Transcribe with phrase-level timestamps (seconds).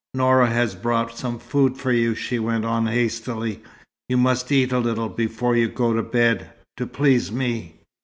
[0.15, 3.61] "Noura has brought some food for you," she went on hastily.
[4.09, 7.75] "You must eat a little, before you go to bed to please me."